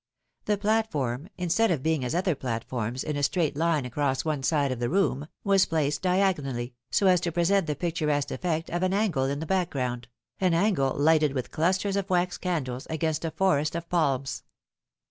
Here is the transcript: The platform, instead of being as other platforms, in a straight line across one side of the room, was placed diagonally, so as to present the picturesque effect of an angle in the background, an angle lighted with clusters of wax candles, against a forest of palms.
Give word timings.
The 0.45 0.57
platform, 0.57 1.29
instead 1.37 1.69
of 1.69 1.83
being 1.83 2.03
as 2.03 2.15
other 2.15 2.33
platforms, 2.33 3.03
in 3.03 3.15
a 3.15 3.21
straight 3.21 3.55
line 3.55 3.85
across 3.85 4.25
one 4.25 4.41
side 4.41 4.71
of 4.71 4.79
the 4.79 4.89
room, 4.89 5.27
was 5.43 5.67
placed 5.67 6.01
diagonally, 6.01 6.73
so 6.89 7.05
as 7.05 7.21
to 7.21 7.31
present 7.31 7.67
the 7.67 7.75
picturesque 7.75 8.31
effect 8.31 8.71
of 8.71 8.81
an 8.81 8.95
angle 8.95 9.25
in 9.25 9.39
the 9.41 9.45
background, 9.45 10.07
an 10.39 10.55
angle 10.55 10.95
lighted 10.95 11.33
with 11.33 11.51
clusters 11.51 11.95
of 11.97 12.09
wax 12.09 12.39
candles, 12.39 12.87
against 12.89 13.23
a 13.23 13.29
forest 13.29 13.75
of 13.75 13.87
palms. 13.89 14.41